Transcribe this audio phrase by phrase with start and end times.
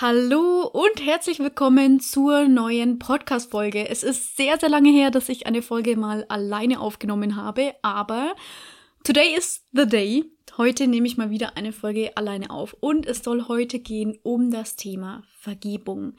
[0.00, 3.88] Hallo und herzlich willkommen zur neuen Podcast-Folge.
[3.88, 8.34] Es ist sehr, sehr lange her, dass ich eine Folge mal alleine aufgenommen habe, aber
[9.04, 10.24] today is the day.
[10.58, 14.50] Heute nehme ich mal wieder eine Folge alleine auf und es soll heute gehen um
[14.50, 16.14] das Thema Vergebung.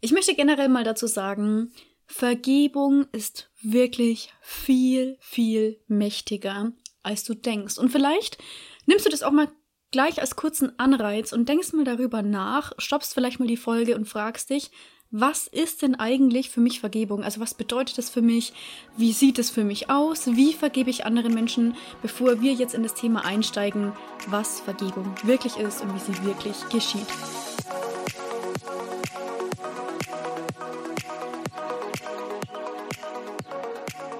[0.00, 1.72] Ich möchte generell mal dazu sagen,
[2.06, 7.76] Vergebung ist wirklich viel, viel mächtiger, als du denkst.
[7.76, 8.38] Und vielleicht
[8.86, 9.48] nimmst du das auch mal
[9.90, 14.06] gleich als kurzen Anreiz und denkst mal darüber nach, stoppst vielleicht mal die Folge und
[14.06, 14.70] fragst dich,
[15.12, 17.24] was ist denn eigentlich für mich Vergebung?
[17.24, 18.52] Also was bedeutet das für mich?
[18.96, 20.28] Wie sieht es für mich aus?
[20.36, 23.92] Wie vergebe ich anderen Menschen, bevor wir jetzt in das Thema einsteigen,
[24.28, 27.08] was Vergebung wirklich ist und wie sie wirklich geschieht?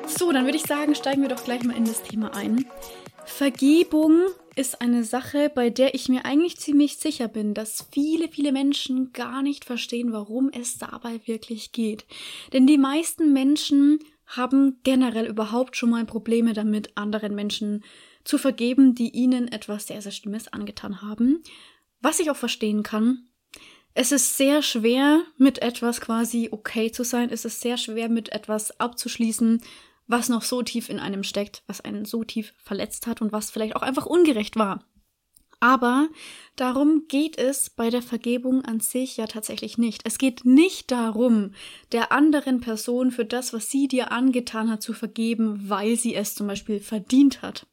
[0.09, 2.67] So, dann würde ich sagen, steigen wir doch gleich mal in das Thema ein.
[3.25, 4.23] Vergebung
[4.61, 9.13] ist eine Sache, bei der ich mir eigentlich ziemlich sicher bin, dass viele, viele Menschen
[9.15, 12.05] gar nicht verstehen, warum es dabei wirklich geht.
[12.53, 17.83] Denn die meisten Menschen haben generell überhaupt schon mal Probleme damit, anderen Menschen
[18.23, 21.43] zu vergeben, die ihnen etwas sehr, sehr Schlimmes angetan haben.
[22.03, 23.25] Was ich auch verstehen kann.
[23.95, 27.31] Es ist sehr schwer, mit etwas quasi okay zu sein.
[27.31, 29.63] Es ist sehr schwer, mit etwas abzuschließen,
[30.11, 33.51] was noch so tief in einem steckt, was einen so tief verletzt hat und was
[33.51, 34.85] vielleicht auch einfach ungerecht war.
[35.61, 36.09] Aber
[36.57, 40.01] darum geht es bei der Vergebung an sich ja tatsächlich nicht.
[40.05, 41.53] Es geht nicht darum,
[41.93, 46.35] der anderen Person für das, was sie dir angetan hat, zu vergeben, weil sie es
[46.35, 47.67] zum Beispiel verdient hat.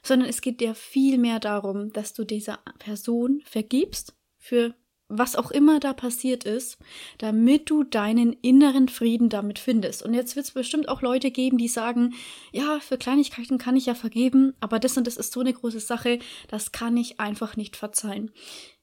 [0.00, 4.74] Sondern es geht dir viel mehr darum, dass du dieser Person vergibst für
[5.08, 6.78] was auch immer da passiert ist,
[7.16, 10.02] damit du deinen inneren Frieden damit findest.
[10.02, 12.14] Und jetzt wird es bestimmt auch Leute geben, die sagen,
[12.52, 15.80] ja, für Kleinigkeiten kann ich ja vergeben, aber das und das ist so eine große
[15.80, 18.30] Sache, das kann ich einfach nicht verzeihen.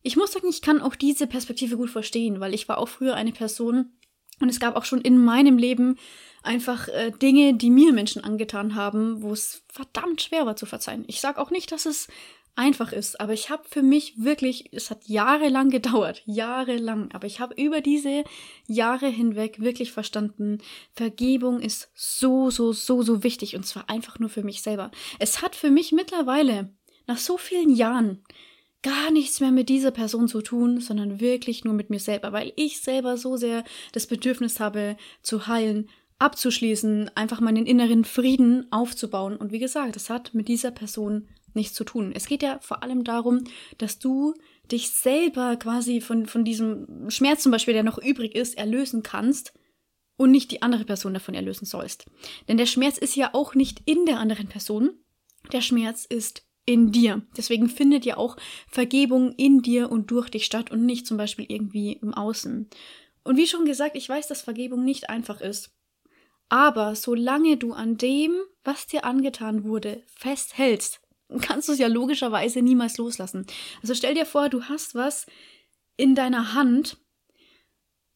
[0.01, 3.15] Ich muss sagen, ich kann auch diese Perspektive gut verstehen, weil ich war auch früher
[3.15, 3.91] eine Person
[4.39, 5.97] und es gab auch schon in meinem Leben
[6.43, 11.05] einfach äh, Dinge, die mir Menschen angetan haben, wo es verdammt schwer war zu verzeihen.
[11.07, 12.07] Ich sage auch nicht, dass es
[12.55, 13.19] einfach ist.
[13.19, 17.81] Aber ich habe für mich wirklich, es hat jahrelang gedauert, jahrelang, aber ich habe über
[17.81, 18.23] diese
[18.67, 20.59] Jahre hinweg wirklich verstanden,
[20.93, 24.91] Vergebung ist so, so, so, so wichtig und zwar einfach nur für mich selber.
[25.19, 26.73] Es hat für mich mittlerweile,
[27.07, 28.23] nach so vielen Jahren,
[28.81, 32.53] gar nichts mehr mit dieser Person zu tun, sondern wirklich nur mit mir selber, weil
[32.55, 35.89] ich selber so sehr das Bedürfnis habe zu heilen,
[36.19, 39.37] abzuschließen, einfach meinen inneren Frieden aufzubauen.
[39.37, 42.11] Und wie gesagt, das hat mit dieser Person nichts zu tun.
[42.13, 43.43] Es geht ja vor allem darum,
[43.77, 44.33] dass du
[44.71, 49.53] dich selber quasi von, von diesem Schmerz zum Beispiel, der noch übrig ist, erlösen kannst
[50.17, 52.05] und nicht die andere Person davon erlösen sollst.
[52.47, 54.91] Denn der Schmerz ist ja auch nicht in der anderen Person.
[55.51, 57.21] Der Schmerz ist in dir.
[57.37, 58.37] Deswegen findet ja auch
[58.67, 62.69] Vergebung in dir und durch dich statt und nicht zum Beispiel irgendwie im Außen.
[63.23, 65.71] Und wie schon gesagt, ich weiß, dass Vergebung nicht einfach ist.
[66.49, 71.01] Aber solange du an dem, was dir angetan wurde, festhältst,
[71.41, 73.45] kannst du es ja logischerweise niemals loslassen.
[73.81, 75.25] Also stell dir vor, du hast was
[75.97, 76.97] in deiner Hand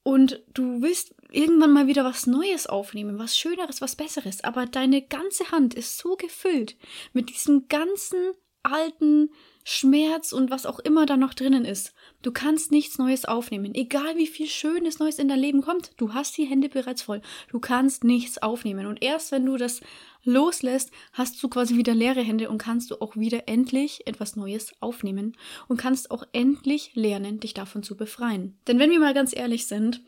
[0.03, 5.01] und du willst irgendwann mal wieder was Neues aufnehmen, was Schöneres, was Besseres, aber deine
[5.01, 6.77] ganze Hand ist so gefüllt
[7.13, 8.33] mit diesem ganzen
[8.63, 9.29] alten
[9.71, 11.93] Schmerz und was auch immer da noch drinnen ist.
[12.23, 13.75] Du kannst nichts Neues aufnehmen.
[13.75, 17.21] Egal wie viel Schönes Neues in dein Leben kommt, du hast die Hände bereits voll.
[17.51, 18.87] Du kannst nichts aufnehmen.
[18.87, 19.81] Und erst wenn du das
[20.23, 24.73] loslässt, hast du quasi wieder leere Hände und kannst du auch wieder endlich etwas Neues
[24.79, 25.37] aufnehmen
[25.67, 28.57] und kannst auch endlich lernen, dich davon zu befreien.
[28.67, 30.01] Denn wenn wir mal ganz ehrlich sind,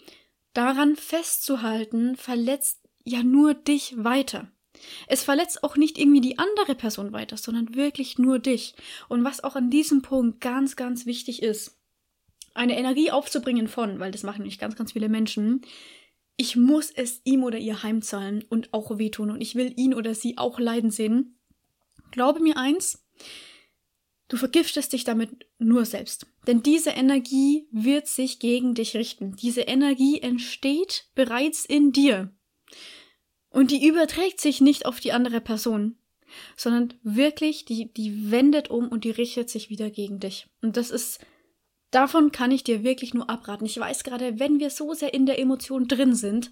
[0.53, 4.51] daran festzuhalten, verletzt ja nur dich weiter.
[5.07, 8.75] Es verletzt auch nicht irgendwie die andere Person weiter, sondern wirklich nur dich.
[9.09, 11.77] Und was auch an diesem Punkt ganz, ganz wichtig ist,
[12.53, 15.61] eine Energie aufzubringen von, weil das machen nicht ganz, ganz viele Menschen,
[16.37, 20.15] ich muss es ihm oder ihr heimzahlen und auch wehtun und ich will ihn oder
[20.15, 21.37] sie auch leiden sehen.
[22.11, 23.05] Glaube mir eins,
[24.27, 26.25] du vergiftest dich damit nur selbst.
[26.47, 29.35] Denn diese Energie wird sich gegen dich richten.
[29.35, 32.33] Diese Energie entsteht bereits in dir.
[33.51, 35.97] Und die überträgt sich nicht auf die andere Person,
[36.55, 40.47] sondern wirklich, die, die wendet um und die richtet sich wieder gegen dich.
[40.61, 41.19] Und das ist
[41.91, 43.65] Davon kann ich dir wirklich nur abraten.
[43.65, 46.51] Ich weiß gerade, wenn wir so sehr in der Emotion drin sind,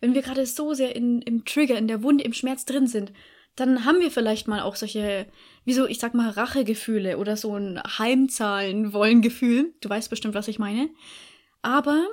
[0.00, 3.12] wenn wir gerade so sehr in, im Trigger, in der Wunde, im Schmerz drin sind,
[3.56, 5.26] dann haben wir vielleicht mal auch solche,
[5.64, 9.74] wie so, ich sag mal, Rachegefühle oder so ein Heimzahlen wollen Gefühl.
[9.80, 10.88] Du weißt bestimmt, was ich meine.
[11.62, 12.06] Aber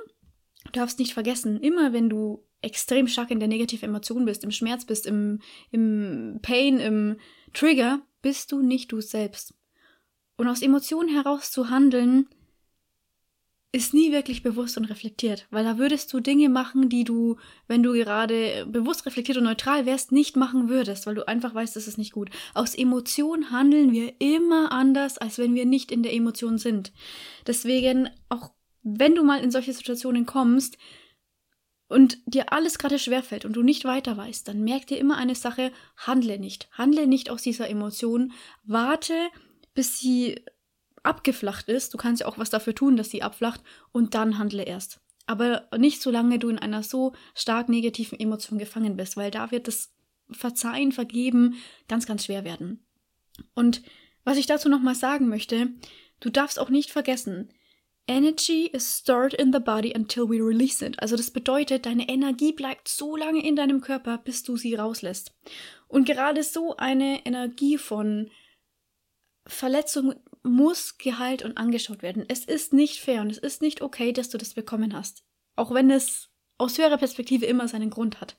[0.64, 4.50] du darfst nicht vergessen, immer wenn du extrem stark in der negativen Emotion bist, im
[4.50, 5.40] Schmerz bist, im,
[5.70, 7.16] im Pain, im
[7.52, 9.54] Trigger, bist du nicht du selbst.
[10.36, 12.26] Und aus Emotionen heraus zu handeln,
[13.74, 17.82] ist nie wirklich bewusst und reflektiert, weil da würdest du Dinge machen, die du, wenn
[17.82, 21.88] du gerade bewusst reflektiert und neutral wärst, nicht machen würdest, weil du einfach weißt, das
[21.88, 22.30] ist nicht gut.
[22.54, 26.92] Aus Emotion handeln wir immer anders, als wenn wir nicht in der Emotion sind.
[27.48, 28.52] Deswegen, auch
[28.84, 30.78] wenn du mal in solche Situationen kommst
[31.88, 35.34] und dir alles gerade schwerfällt und du nicht weiter weißt, dann merk dir immer eine
[35.34, 36.68] Sache, handle nicht.
[36.72, 38.32] Handle nicht aus dieser Emotion.
[38.64, 39.14] Warte,
[39.74, 40.42] bis sie
[41.02, 44.62] abgeflacht ist, du kannst ja auch was dafür tun, dass sie abflacht und dann handle
[44.62, 45.00] erst.
[45.26, 49.68] Aber nicht solange du in einer so stark negativen Emotion gefangen bist, weil da wird
[49.68, 49.92] das
[50.30, 51.56] Verzeihen, Vergeben
[51.88, 52.84] ganz, ganz schwer werden.
[53.54, 53.82] Und
[54.24, 55.68] was ich dazu nochmal sagen möchte,
[56.20, 57.50] du darfst auch nicht vergessen,
[58.06, 61.00] Energy is stored in the body until we release it.
[61.00, 65.34] Also das bedeutet, deine Energie bleibt so lange in deinem Körper, bis du sie rauslässt.
[65.88, 68.30] Und gerade so eine Energie von
[69.46, 72.24] Verletzung muss geheilt und angeschaut werden.
[72.28, 75.24] Es ist nicht fair und es ist nicht okay, dass du das bekommen hast.
[75.56, 78.36] Auch wenn es aus höherer Perspektive immer seinen Grund hat.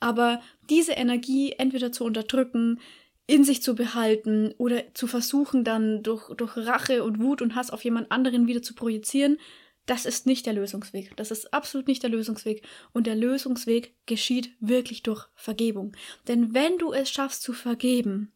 [0.00, 2.80] Aber diese Energie entweder zu unterdrücken,
[3.26, 7.70] in sich zu behalten oder zu versuchen, dann durch, durch Rache und Wut und Hass
[7.70, 9.38] auf jemand anderen wieder zu projizieren,
[9.86, 11.14] das ist nicht der Lösungsweg.
[11.16, 12.66] Das ist absolut nicht der Lösungsweg.
[12.92, 15.94] Und der Lösungsweg geschieht wirklich durch Vergebung.
[16.26, 18.32] Denn wenn du es schaffst zu vergeben,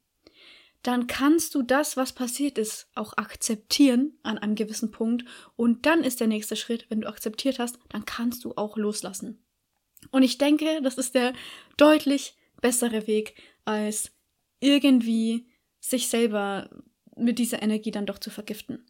[0.83, 5.25] dann kannst du das, was passiert ist, auch akzeptieren an einem gewissen Punkt.
[5.57, 9.43] Und dann ist der nächste Schritt, wenn du akzeptiert hast, dann kannst du auch loslassen.
[10.11, 11.33] Und ich denke, das ist der
[11.77, 13.35] deutlich bessere Weg,
[13.65, 14.13] als
[14.61, 15.47] irgendwie
[15.81, 16.71] sich selber
[17.17, 18.87] mit dieser Energie dann doch zu vergiften.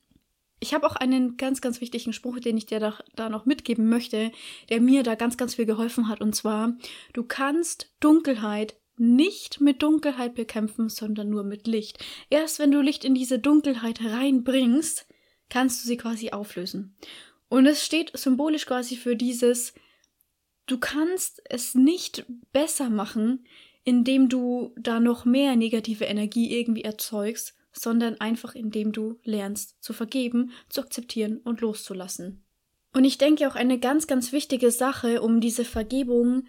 [0.60, 3.88] Ich habe auch einen ganz, ganz wichtigen Spruch, den ich dir da, da noch mitgeben
[3.88, 4.32] möchte,
[4.68, 6.20] der mir da ganz, ganz viel geholfen hat.
[6.20, 6.76] Und zwar,
[7.12, 12.04] du kannst Dunkelheit nicht mit Dunkelheit bekämpfen, sondern nur mit Licht.
[12.30, 15.06] Erst wenn du Licht in diese Dunkelheit reinbringst,
[15.48, 16.96] kannst du sie quasi auflösen.
[17.48, 19.72] Und es steht symbolisch quasi für dieses,
[20.66, 23.46] du kannst es nicht besser machen,
[23.88, 29.94] indem du da noch mehr negative Energie irgendwie erzeugst, sondern einfach indem du lernst zu
[29.94, 32.44] vergeben, zu akzeptieren und loszulassen.
[32.92, 36.44] Und ich denke auch eine ganz, ganz wichtige Sache, um diese Vergebung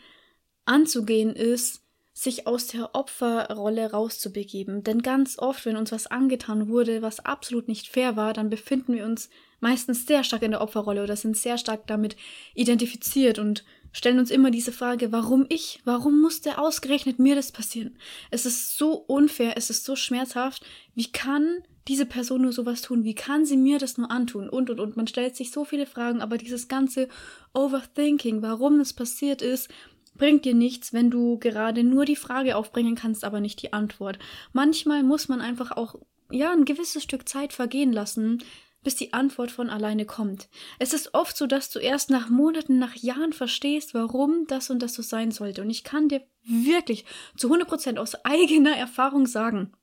[0.66, 1.82] anzugehen, ist,
[2.12, 4.84] sich aus der Opferrolle rauszubegeben.
[4.84, 8.96] Denn ganz oft, wenn uns was angetan wurde, was absolut nicht fair war, dann befinden
[8.96, 9.30] wir uns
[9.62, 12.18] meistens sehr stark in der Opferrolle oder sind sehr stark damit
[12.54, 15.80] identifiziert und stellen uns immer diese Frage, warum ich?
[15.84, 17.98] Warum musste ausgerechnet mir das passieren?
[18.32, 20.66] Es ist so unfair, es ist so schmerzhaft.
[20.96, 23.04] Wie kann diese Person nur sowas tun?
[23.04, 24.50] Wie kann sie mir das nur antun?
[24.50, 24.98] Und, und, und.
[24.98, 27.08] Man stellt sich so viele Fragen, aber dieses ganze
[27.54, 29.70] Overthinking, warum es passiert ist,
[30.16, 34.20] bringt dir nichts, wenn du gerade nur die Frage aufbringen kannst, aber nicht die Antwort.
[34.54, 35.96] Manchmal muss man einfach auch,
[36.30, 38.44] ja, ein gewisses Stück Zeit vergehen lassen,
[38.84, 40.50] bis die Antwort von alleine kommt.
[40.80, 44.80] Es ist oft so, dass du erst nach Monaten, nach Jahren verstehst, warum das und
[44.82, 45.62] das so sein sollte.
[45.62, 47.06] Und ich kann dir wirklich
[47.36, 49.74] zu 100% aus eigener Erfahrung sagen,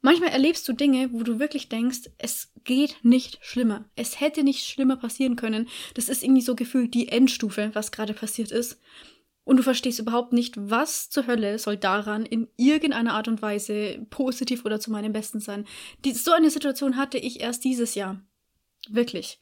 [0.00, 3.86] Manchmal erlebst du Dinge, wo du wirklich denkst, es geht nicht schlimmer.
[3.96, 5.66] Es hätte nicht schlimmer passieren können.
[5.94, 8.78] Das ist irgendwie so gefühlt die Endstufe, was gerade passiert ist
[9.44, 14.04] und du verstehst überhaupt nicht, was zur Hölle soll daran in irgendeiner Art und Weise
[14.10, 15.66] positiv oder zu meinem Besten sein.
[16.04, 18.20] Die, so eine Situation hatte ich erst dieses Jahr.
[18.88, 19.38] Wirklich.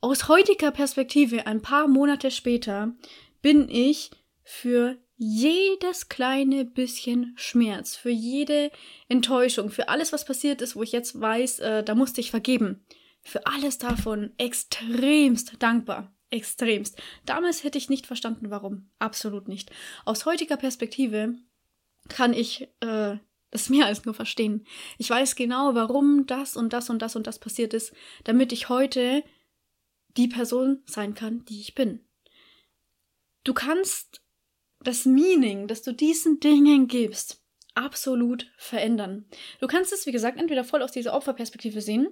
[0.00, 2.94] Aus heutiger Perspektive, ein paar Monate später,
[3.42, 4.10] bin ich
[4.42, 8.70] für jedes kleine bisschen Schmerz, für jede
[9.08, 12.84] Enttäuschung, für alles, was passiert ist, wo ich jetzt weiß, äh, da musste ich vergeben,
[13.22, 17.00] für alles davon extremst dankbar extremst.
[17.24, 18.90] Damals hätte ich nicht verstanden, warum.
[18.98, 19.70] Absolut nicht.
[20.04, 21.34] Aus heutiger Perspektive
[22.08, 23.16] kann ich äh,
[23.50, 24.66] das mehr als nur verstehen.
[24.98, 28.68] Ich weiß genau, warum das und das und das und das passiert ist, damit ich
[28.68, 29.22] heute
[30.16, 32.00] die Person sein kann, die ich bin.
[33.44, 34.20] Du kannst
[34.80, 37.42] das Meaning, das du diesen Dingen gibst,
[37.74, 39.24] absolut verändern.
[39.60, 42.08] Du kannst es, wie gesagt, entweder voll aus dieser Opferperspektive sehen,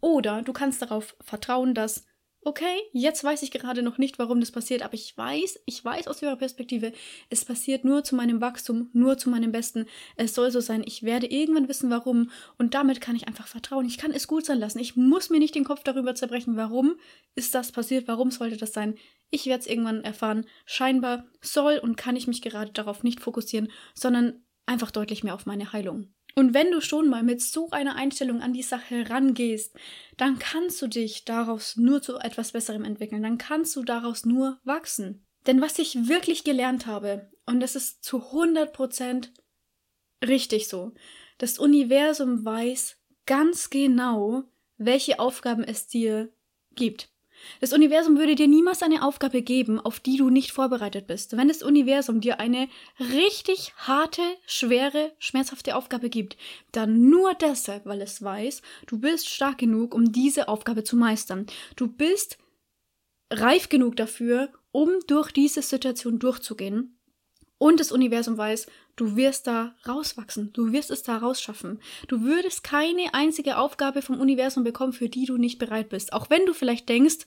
[0.00, 2.06] oder du kannst darauf vertrauen, dass
[2.42, 6.08] okay, jetzt weiß ich gerade noch nicht, warum das passiert, aber ich weiß, ich weiß
[6.08, 6.92] aus ihrer Perspektive,
[7.28, 9.86] es passiert nur zu meinem Wachstum, nur zu meinem Besten.
[10.16, 10.82] Es soll so sein.
[10.86, 13.86] Ich werde irgendwann wissen, warum und damit kann ich einfach vertrauen.
[13.86, 14.78] Ich kann es gut sein lassen.
[14.78, 16.96] Ich muss mir nicht den Kopf darüber zerbrechen, warum
[17.34, 18.96] ist das passiert, warum sollte das sein.
[19.30, 20.46] Ich werde es irgendwann erfahren.
[20.64, 25.46] Scheinbar soll und kann ich mich gerade darauf nicht fokussieren, sondern einfach deutlich mehr auf
[25.46, 26.12] meine Heilung.
[26.34, 29.74] Und wenn du schon mal mit so einer Einstellung an die Sache rangehst,
[30.16, 34.58] dann kannst du dich daraus nur zu etwas Besserem entwickeln, dann kannst du daraus nur
[34.64, 35.24] wachsen.
[35.46, 39.30] Denn was ich wirklich gelernt habe, und das ist zu 100%
[40.26, 40.92] richtig so,
[41.38, 44.44] das Universum weiß ganz genau,
[44.76, 46.32] welche Aufgaben es dir
[46.74, 47.10] gibt.
[47.60, 51.36] Das Universum würde dir niemals eine Aufgabe geben, auf die du nicht vorbereitet bist.
[51.36, 52.68] Wenn das Universum dir eine
[52.98, 56.36] richtig harte, schwere, schmerzhafte Aufgabe gibt,
[56.72, 61.46] dann nur deshalb, weil es weiß, du bist stark genug, um diese Aufgabe zu meistern.
[61.76, 62.38] Du bist
[63.30, 66.96] reif genug dafür, um durch diese Situation durchzugehen.
[67.58, 68.66] Und das Universum weiß,
[69.00, 71.80] du wirst da rauswachsen, du wirst es da rausschaffen.
[72.06, 76.12] Du würdest keine einzige Aufgabe vom Universum bekommen, für die du nicht bereit bist.
[76.12, 77.24] Auch wenn du vielleicht denkst,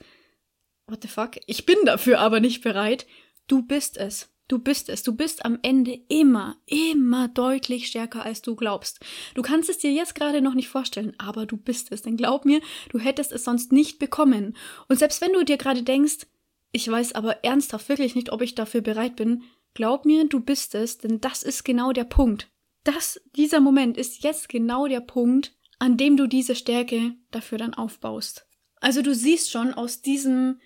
[0.88, 3.08] what the fuck, ich bin dafür aber nicht bereit.
[3.48, 4.30] Du bist es.
[4.48, 5.02] Du bist es.
[5.02, 9.00] Du bist am Ende immer, immer deutlich stärker, als du glaubst.
[9.34, 12.04] Du kannst es dir jetzt gerade noch nicht vorstellen, aber du bist es.
[12.04, 14.56] Denn glaub mir, du hättest es sonst nicht bekommen.
[14.90, 16.28] Und selbst wenn du dir gerade denkst,
[16.72, 20.76] ich weiß aber ernsthaft wirklich nicht, ob ich dafür bereit bin, Glaub mir, du bist
[20.76, 22.50] es, denn das ist genau der Punkt.
[22.84, 27.74] Das, dieser Moment ist jetzt genau der Punkt, an dem du diese Stärke dafür dann
[27.74, 28.48] aufbaust.
[28.80, 30.60] Also du siehst schon, aus diesem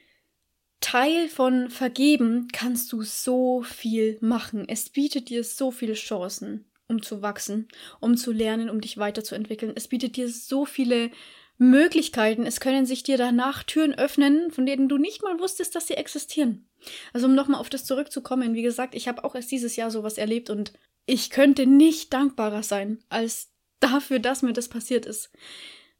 [0.81, 4.67] Teil von Vergeben kannst du so viel machen.
[4.67, 7.67] Es bietet dir so viele Chancen, um zu wachsen,
[7.99, 9.73] um zu lernen, um dich weiterzuentwickeln.
[9.75, 11.11] Es bietet dir so viele
[11.57, 12.45] Möglichkeiten.
[12.45, 15.95] Es können sich dir danach Türen öffnen, von denen du nicht mal wusstest, dass sie
[15.95, 16.67] existieren.
[17.13, 20.17] Also um nochmal auf das zurückzukommen, wie gesagt, ich habe auch erst dieses Jahr sowas
[20.17, 20.73] erlebt und
[21.05, 23.49] ich könnte nicht dankbarer sein als
[23.79, 25.31] dafür, dass mir das passiert ist.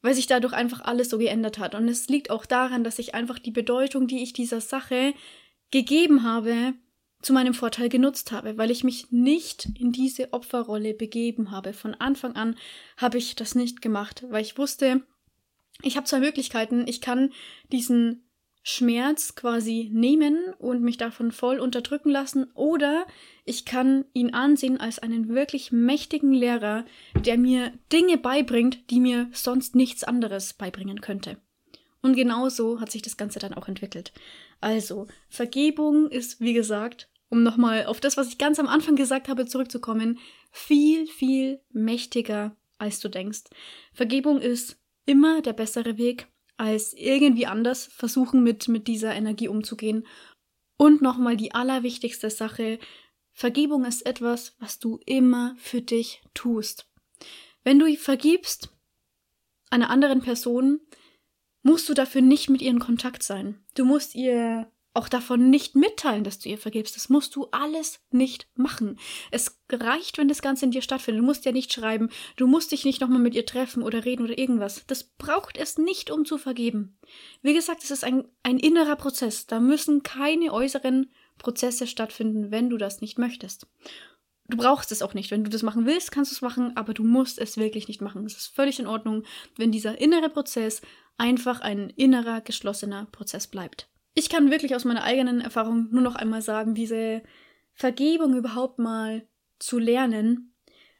[0.01, 1.73] Weil sich dadurch einfach alles so geändert hat.
[1.73, 5.13] Und es liegt auch daran, dass ich einfach die Bedeutung, die ich dieser Sache
[5.71, 6.73] gegeben habe,
[7.21, 11.73] zu meinem Vorteil genutzt habe, weil ich mich nicht in diese Opferrolle begeben habe.
[11.73, 12.55] Von Anfang an
[12.95, 15.01] habe ich das nicht gemacht, weil ich wusste,
[15.81, 16.85] ich habe zwei Möglichkeiten.
[16.87, 17.31] Ich kann
[17.71, 18.27] diesen
[18.69, 23.07] Schmerz quasi nehmen und mich davon voll unterdrücken lassen oder
[23.45, 26.83] ich kann ihn ansehen als einen wirklich mächtigen Lehrer,
[27.15, 31.37] der mir Dinge beibringt, die mir sonst nichts anderes beibringen könnte.
[32.01, 34.11] Und genau so hat sich das Ganze dann auch entwickelt.
[34.59, 39.29] Also, Vergebung ist, wie gesagt, um nochmal auf das, was ich ganz am Anfang gesagt
[39.29, 40.19] habe, zurückzukommen,
[40.51, 43.43] viel, viel mächtiger, als du denkst.
[43.93, 44.77] Vergebung ist
[45.07, 50.05] immer der bessere Weg, als irgendwie anders versuchen, mit, mit dieser Energie umzugehen.
[50.77, 52.77] Und nochmal die allerwichtigste Sache,
[53.31, 56.89] Vergebung ist etwas, was du immer für dich tust.
[57.63, 58.69] Wenn du vergibst
[59.69, 60.81] einer anderen Person,
[61.61, 63.63] musst du dafür nicht mit ihr in Kontakt sein.
[63.75, 66.95] Du musst ihr auch davon nicht mitteilen, dass du ihr vergibst.
[66.95, 68.99] Das musst du alles nicht machen.
[69.29, 71.21] Es reicht, wenn das Ganze in dir stattfindet.
[71.21, 74.23] Du musst ja nicht schreiben, du musst dich nicht nochmal mit ihr treffen oder reden
[74.23, 74.83] oder irgendwas.
[74.87, 76.97] Das braucht es nicht, um zu vergeben.
[77.43, 79.45] Wie gesagt, es ist ein, ein innerer Prozess.
[79.45, 83.67] Da müssen keine äußeren Prozesse stattfinden, wenn du das nicht möchtest.
[84.49, 85.29] Du brauchst es auch nicht.
[85.29, 88.01] Wenn du das machen willst, kannst du es machen, aber du musst es wirklich nicht
[88.01, 88.25] machen.
[88.25, 89.23] Es ist völlig in Ordnung,
[89.57, 90.81] wenn dieser innere Prozess
[91.17, 93.89] einfach ein innerer, geschlossener Prozess bleibt.
[94.17, 97.21] Ich kann wirklich aus meiner eigenen Erfahrung nur noch einmal sagen, diese
[97.75, 99.27] Vergebung überhaupt mal
[99.59, 100.55] zu lernen,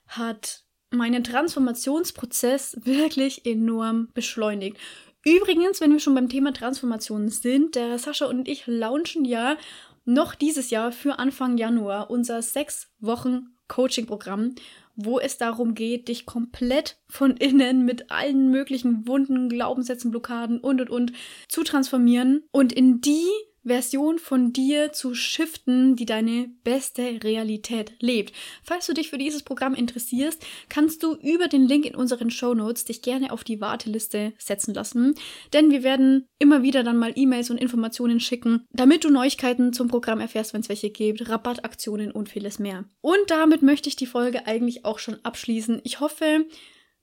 [0.05, 4.77] hat meinen Transformationsprozess wirklich enorm beschleunigt.
[5.25, 9.57] Übrigens, wenn wir schon beim Thema Transformation sind, der Sascha und ich launchen ja
[10.05, 14.55] noch dieses Jahr für Anfang Januar unser sechs Wochen Coaching-Programm
[14.97, 20.81] wo es darum geht, dich komplett von innen mit allen möglichen Wunden, Glaubenssätzen, Blockaden und
[20.81, 21.13] und und
[21.47, 23.29] zu transformieren und in die
[23.67, 28.33] Version von dir zu shiften, die deine beste Realität lebt.
[28.63, 32.53] Falls du dich für dieses Programm interessierst, kannst du über den Link in unseren Show
[32.53, 35.15] Notes dich gerne auf die Warteliste setzen lassen,
[35.53, 39.87] denn wir werden immer wieder dann mal E-Mails und Informationen schicken, damit du Neuigkeiten zum
[39.87, 42.85] Programm erfährst, wenn es welche gibt, Rabattaktionen und vieles mehr.
[43.01, 45.81] Und damit möchte ich die Folge eigentlich auch schon abschließen.
[45.83, 46.45] Ich hoffe,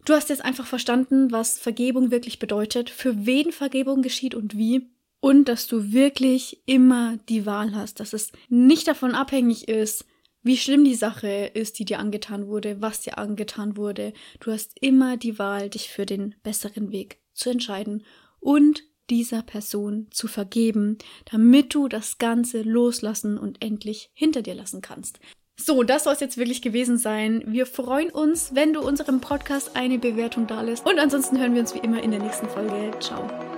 [0.05, 4.91] Du hast jetzt einfach verstanden, was Vergebung wirklich bedeutet, für wen Vergebung geschieht und wie
[5.25, 10.05] und dass du wirklich immer die Wahl hast, dass es nicht davon abhängig ist,
[10.43, 14.13] wie schlimm die Sache ist, die dir angetan wurde, was dir angetan wurde.
[14.41, 18.05] Du hast immer die Wahl, dich für den besseren Weg zu entscheiden
[18.39, 20.99] und dieser Person zu vergeben,
[21.33, 25.21] damit du das Ganze loslassen und endlich hinter dir lassen kannst.
[25.59, 27.43] So, das soll es jetzt wirklich gewesen sein.
[27.47, 30.85] Wir freuen uns, wenn du unserem Podcast eine Bewertung da lässt.
[30.85, 32.91] Und ansonsten hören wir uns wie immer in der nächsten Folge.
[33.01, 33.54] Ciao.